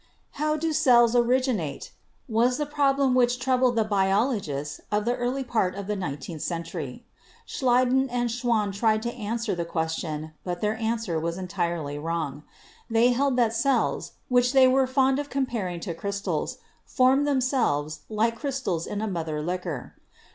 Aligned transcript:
"How 0.31 0.57
do 0.57 0.73
cells 0.73 1.15
originate?" 1.15 1.91
was 2.27 2.57
the 2.57 2.65
problem 2.65 3.13
which 3.13 3.37
troubled 3.37 3.75
the 3.75 3.83
biologists 3.83 4.81
of 4.91 5.05
the 5.05 5.15
early 5.15 5.43
part 5.43 5.75
of 5.75 5.85
the 5.85 5.95
nineteenth 5.95 6.41
century. 6.41 7.05
Schleiden 7.45 8.09
and 8.09 8.31
Schwann 8.31 8.71
tried 8.71 9.03
to 9.03 9.13
answer 9.13 9.53
the 9.53 9.63
question, 9.63 10.33
but 10.43 10.59
their 10.59 10.75
answer 10.77 11.19
was 11.19 11.37
entirely 11.37 11.99
wrong. 11.99 12.41
They 12.89 13.11
held 13.11 13.35
that 13.37 13.53
cells, 13.53 14.13
which 14.27 14.53
they 14.53 14.67
were 14.67 14.87
fond 14.87 15.19
of 15.19 15.29
comparing 15.29 15.79
to 15.81 15.93
crystals, 15.93 16.57
formed 16.83 17.27
themselves 17.27 17.99
like 18.09 18.39
crystals 18.39 18.87
in 18.87 19.01
a 19.03 19.07
mother 19.07 19.39
liquor. 19.39 19.93